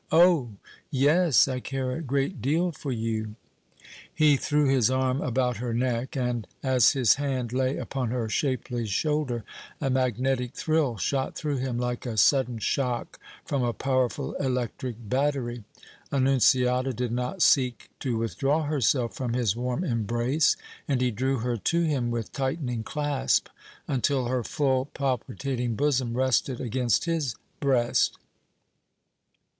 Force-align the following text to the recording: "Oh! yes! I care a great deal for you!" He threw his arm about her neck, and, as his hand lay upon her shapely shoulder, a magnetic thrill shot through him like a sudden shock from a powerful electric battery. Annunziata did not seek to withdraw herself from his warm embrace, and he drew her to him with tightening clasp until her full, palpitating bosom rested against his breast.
"Oh! 0.11 0.53
yes! 0.89 1.47
I 1.47 1.59
care 1.59 1.91
a 1.91 2.01
great 2.01 2.41
deal 2.41 2.71
for 2.71 2.91
you!" 2.91 3.35
He 4.11 4.35
threw 4.35 4.65
his 4.67 4.89
arm 4.89 5.21
about 5.21 5.57
her 5.57 5.75
neck, 5.75 6.15
and, 6.17 6.47
as 6.63 6.93
his 6.93 7.17
hand 7.21 7.53
lay 7.53 7.77
upon 7.77 8.09
her 8.09 8.27
shapely 8.27 8.87
shoulder, 8.87 9.43
a 9.79 9.91
magnetic 9.91 10.55
thrill 10.55 10.97
shot 10.97 11.35
through 11.35 11.57
him 11.57 11.77
like 11.77 12.07
a 12.07 12.17
sudden 12.17 12.57
shock 12.57 13.19
from 13.45 13.61
a 13.61 13.73
powerful 13.73 14.33
electric 14.37 14.95
battery. 15.07 15.65
Annunziata 16.11 16.93
did 16.93 17.11
not 17.11 17.43
seek 17.43 17.91
to 17.99 18.17
withdraw 18.17 18.63
herself 18.63 19.13
from 19.13 19.33
his 19.33 19.55
warm 19.55 19.83
embrace, 19.83 20.57
and 20.87 20.99
he 20.99 21.11
drew 21.11 21.37
her 21.41 21.57
to 21.57 21.83
him 21.83 22.09
with 22.09 22.31
tightening 22.31 22.81
clasp 22.81 23.49
until 23.87 24.25
her 24.25 24.43
full, 24.43 24.85
palpitating 24.85 25.75
bosom 25.75 26.15
rested 26.15 26.59
against 26.59 27.05
his 27.05 27.35
breast. 27.59 28.17